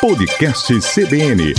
[0.00, 1.52] Podcast CBN.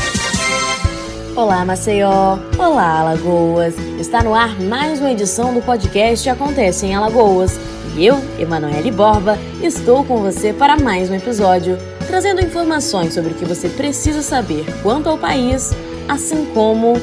[1.36, 2.40] Olá, Maceió.
[2.58, 3.76] Olá, Alagoas.
[4.00, 7.60] Está no ar mais uma edição do podcast Acontece em Alagoas.
[7.96, 11.78] E eu, Emanuele Borba, estou com você para mais um episódio,
[12.08, 15.70] trazendo informações sobre o que você precisa saber quanto ao país,
[16.10, 16.94] assim como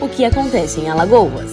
[0.00, 1.52] o que acontece em Alagoas.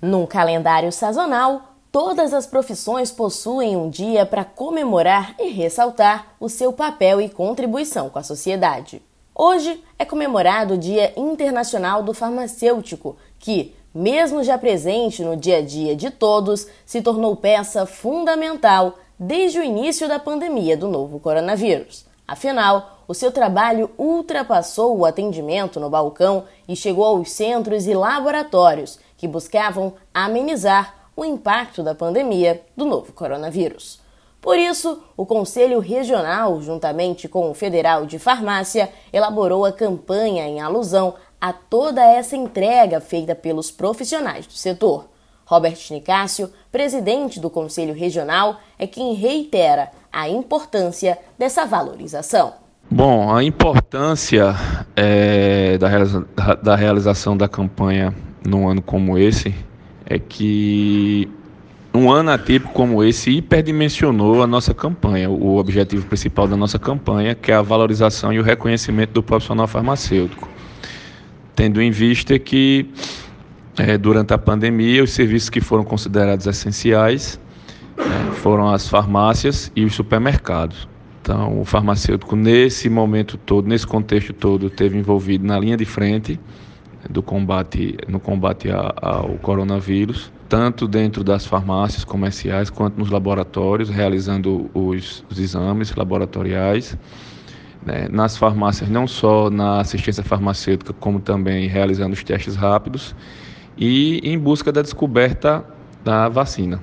[0.00, 6.72] Num calendário sazonal, Todas as profissões possuem um dia para comemorar e ressaltar o seu
[6.72, 9.00] papel e contribuição com a sociedade.
[9.32, 15.62] Hoje é comemorado o Dia Internacional do Farmacêutico, que, mesmo já presente no dia a
[15.62, 22.04] dia de todos, se tornou peça fundamental desde o início da pandemia do novo coronavírus.
[22.26, 28.98] Afinal, o seu trabalho ultrapassou o atendimento no balcão e chegou aos centros e laboratórios
[29.16, 34.00] que buscavam amenizar o impacto da pandemia do novo coronavírus.
[34.40, 40.60] Por isso, o Conselho Regional, juntamente com o Federal de Farmácia, elaborou a campanha em
[40.60, 45.08] alusão a toda essa entrega feita pelos profissionais do setor.
[45.46, 52.54] Robert Nicásio, presidente do Conselho Regional, é quem reitera a importância dessa valorização.
[52.90, 54.54] Bom, a importância
[54.94, 56.26] é, da, realiza
[56.62, 58.14] da realização da campanha
[58.46, 59.54] num ano como esse
[60.14, 61.28] é que
[61.92, 67.34] um ano atípico como esse hiperdimensionou a nossa campanha, o objetivo principal da nossa campanha,
[67.34, 70.48] que é a valorização e o reconhecimento do profissional farmacêutico.
[71.54, 72.88] Tendo em vista que,
[73.76, 77.40] é, durante a pandemia, os serviços que foram considerados essenciais
[77.96, 80.88] é, foram as farmácias e os supermercados.
[81.22, 86.38] Então, o farmacêutico, nesse momento todo, nesse contexto todo, teve envolvido na linha de frente
[87.08, 94.70] do combate no combate ao coronavírus, tanto dentro das farmácias comerciais quanto nos laboratórios, realizando
[94.74, 96.96] os, os exames laboratoriais.
[97.84, 103.14] Né, nas farmácias, não só na assistência farmacêutica, como também realizando os testes rápidos
[103.76, 105.62] e em busca da descoberta
[106.02, 106.80] da vacina.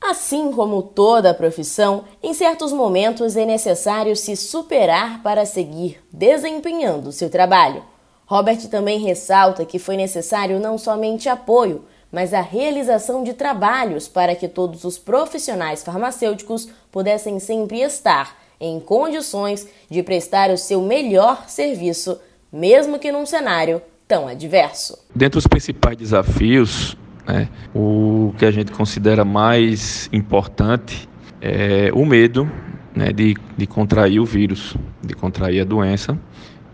[0.00, 7.12] Assim como toda a profissão, em certos momentos é necessário se superar para seguir desempenhando
[7.12, 7.91] seu trabalho.
[8.32, 14.34] Robert também ressalta que foi necessário não somente apoio, mas a realização de trabalhos para
[14.34, 21.44] que todos os profissionais farmacêuticos pudessem sempre estar em condições de prestar o seu melhor
[21.46, 22.18] serviço,
[22.50, 24.96] mesmo que num cenário tão adverso.
[25.14, 26.96] Dentre os principais desafios,
[27.28, 31.06] né, o que a gente considera mais importante
[31.38, 32.50] é o medo
[32.96, 36.18] né, de, de contrair o vírus, de contrair a doença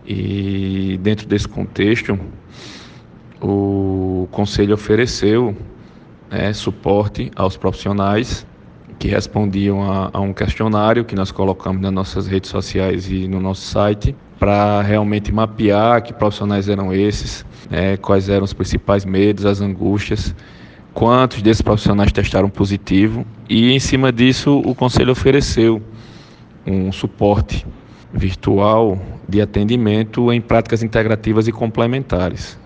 [0.09, 2.19] e dentro desse contexto,
[3.39, 5.55] o Conselho ofereceu
[6.31, 8.45] né, suporte aos profissionais
[8.97, 13.39] que respondiam a, a, um questionário que nós colocamos nas nossas redes sociais e no
[13.39, 19.45] nosso site para realmente mapear que profissionais eram esses, né, quais eram os principais medos,
[19.45, 20.35] as angústias,
[20.91, 23.25] quantos desses profissionais testaram positivo.
[23.47, 25.81] E em cima disso o Conselho ofereceu
[26.65, 27.65] um suporte
[28.13, 28.97] virtual
[29.27, 32.57] de atendimento em práticas integrativas e complementares.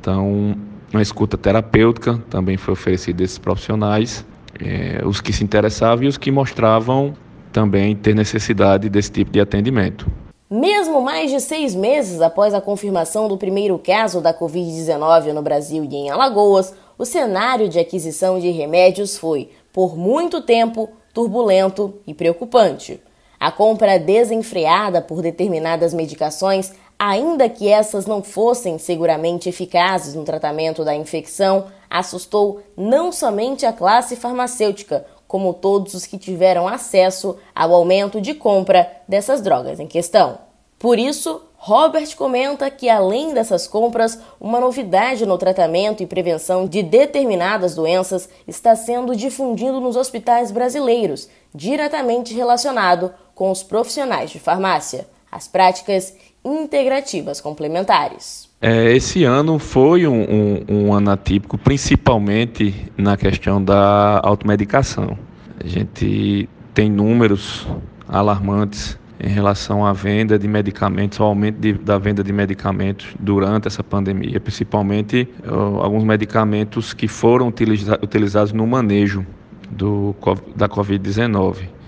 [0.00, 0.56] Então,
[0.92, 4.24] uma escuta terapêutica também foi oferecida a esses profissionais,
[4.60, 7.14] é, os que se interessavam e os que mostravam
[7.52, 10.10] também ter necessidade desse tipo de atendimento.
[10.50, 15.84] Mesmo mais de seis meses após a confirmação do primeiro caso da Covid-19 no Brasil
[15.84, 22.12] e em Alagoas, o cenário de aquisição de remédios foi, por muito tempo, turbulento e
[22.12, 23.00] preocupante.
[23.40, 30.84] A compra desenfreada por determinadas medicações, ainda que essas não fossem seguramente eficazes no tratamento
[30.84, 37.74] da infecção, assustou não somente a classe farmacêutica, como todos os que tiveram acesso ao
[37.74, 40.38] aumento de compra dessas drogas em questão.
[40.78, 46.82] Por isso, Robert comenta que, além dessas compras, uma novidade no tratamento e prevenção de
[46.82, 55.08] determinadas doenças está sendo difundido nos hospitais brasileiros, diretamente relacionado com os profissionais de farmácia,
[55.32, 56.14] as práticas
[56.44, 58.50] integrativas complementares.
[58.60, 65.16] É, esse ano foi um, um, um ano atípico, principalmente na questão da automedicação.
[65.58, 67.66] A gente tem números
[68.06, 73.66] alarmantes em relação à venda de medicamentos, ao aumento de, da venda de medicamentos durante
[73.66, 79.24] essa pandemia, principalmente uh, alguns medicamentos que foram utiliza, utilizados no manejo
[79.70, 80.14] do,
[80.54, 81.79] da Covid-19.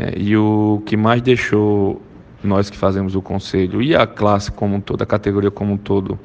[0.00, 2.00] É, e o que mais deixou
[2.42, 5.76] nós que fazemos o conselho e a classe como um todo, a categoria como um
[5.76, 6.18] todo,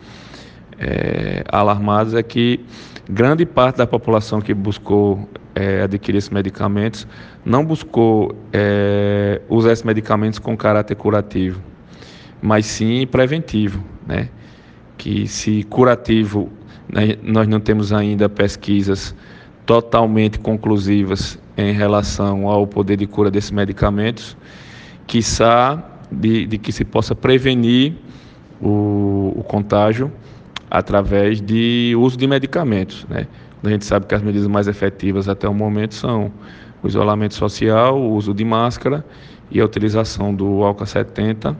[0.80, 2.64] é, alarmados é que
[3.10, 7.06] grande parte da população que buscou é, adquirir esses medicamentos
[7.44, 11.62] não buscou é, usar esses medicamentos com caráter curativo,
[12.42, 14.30] mas sim preventivo, né?
[14.98, 16.50] Que se curativo,
[16.88, 19.14] né, nós não temos ainda pesquisas
[19.66, 24.36] totalmente conclusivas em relação ao poder de cura desses medicamentos,
[25.08, 27.94] quiçá de, de que se possa prevenir
[28.62, 30.12] o, o contágio
[30.70, 33.06] através de uso de medicamentos.
[33.10, 33.28] Né?
[33.64, 36.32] A gente sabe que as medidas mais efetivas até o momento são
[36.84, 39.04] o isolamento social, o uso de máscara
[39.50, 41.56] e a utilização do álcool 70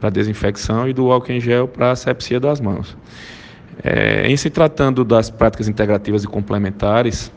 [0.00, 2.96] para desinfecção e do álcool em gel para asepsia das mãos.
[3.82, 7.32] É, em se tratando das práticas integrativas e complementares,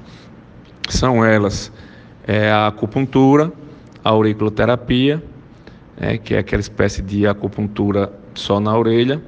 [0.90, 1.72] são elas
[2.28, 3.52] é, a acupuntura,
[4.04, 5.22] a auriculoterapia,
[6.00, 9.22] é, que é aquela espécie de acupuntura só na orelha,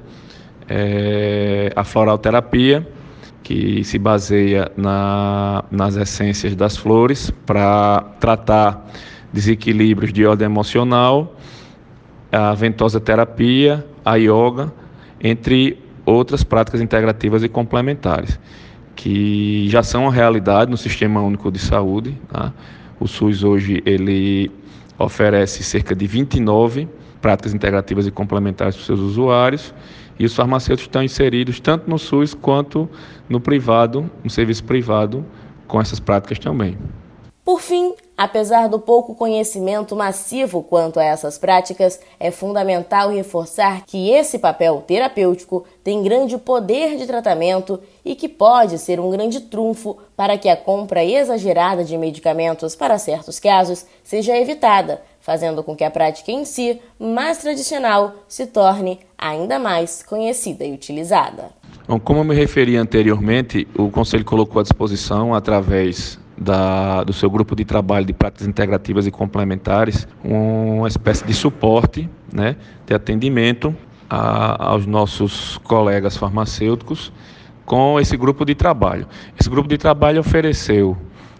[0.68, 2.86] é, a floralterapia,
[3.42, 8.90] que se baseia na, nas essências das flores para tratar
[9.32, 11.36] desequilíbrios de ordem emocional,
[12.32, 14.72] a ventosa terapia, a yoga,
[15.20, 18.40] entre outras práticas integrativas e complementares,
[18.96, 22.18] que já são uma realidade no Sistema Único de Saúde.
[22.28, 22.52] Tá?
[22.98, 24.50] O SUS hoje ele
[24.98, 26.88] oferece cerca de 29
[27.20, 29.74] práticas integrativas e complementares para os seus usuários
[30.18, 32.88] e os farmacêuticos estão inseridos tanto no SUS quanto
[33.28, 35.24] no privado, no serviço privado,
[35.66, 36.78] com essas práticas também.
[37.44, 44.10] Por fim, apesar do pouco conhecimento massivo quanto a essas práticas, é fundamental reforçar que
[44.10, 49.98] esse papel terapêutico tem grande poder de tratamento e que pode ser um grande trunfo
[50.16, 55.84] para que a compra exagerada de medicamentos para certos casos seja evitada, fazendo com que
[55.84, 61.50] a prática em si, mais tradicional, se torne ainda mais conhecida e utilizada.
[61.88, 67.30] Bom, como eu me referi anteriormente, o Conselho colocou à disposição, através da, do seu
[67.30, 73.74] grupo de trabalho de práticas integrativas e complementares, uma espécie de suporte, né, de atendimento
[74.10, 77.12] a, aos nossos colegas farmacêuticos
[77.64, 79.06] com esse grupo de trabalho.
[79.38, 80.96] Esse grupo de trabalho ofereceu,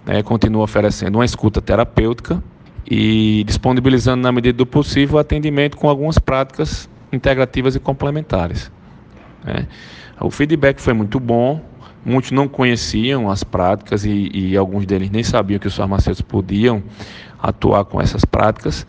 [0.06, 2.43] né, continua oferecendo uma escuta terapêutica
[2.88, 8.70] e disponibilizando, na medida do possível, atendimento com algumas práticas integrativas e complementares.
[9.44, 9.67] Né.
[10.20, 11.61] O feedback foi muito bom,
[12.05, 16.83] Muitos não conheciam as práticas e, e alguns deles nem sabiam que os farmacêuticos podiam
[17.41, 18.87] atuar com essas práticas.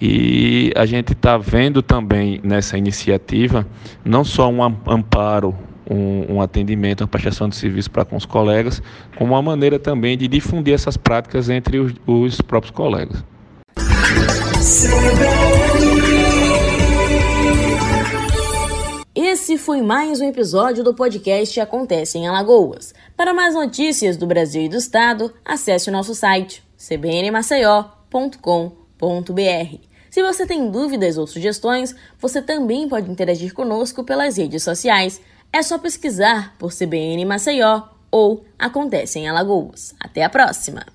[0.00, 3.66] E a gente está vendo também nessa iniciativa
[4.04, 5.54] não só um amparo,
[5.88, 8.82] um, um, atendimento, uma prestação de serviço para com os colegas,
[9.16, 13.22] como uma maneira também de difundir essas práticas entre os, os próprios colegas.
[19.12, 22.94] Esse foi mais um episódio do podcast Acontece em Alagoas.
[23.16, 29.78] Para mais notícias do Brasil e do Estado, acesse o nosso site cbnmaceió.com.br.
[30.08, 35.20] Se você tem dúvidas ou sugestões, você também pode interagir conosco pelas redes sociais.
[35.52, 39.92] É só pesquisar por CBN Maceió ou Acontece em Alagoas.
[39.98, 40.86] Até a próxima!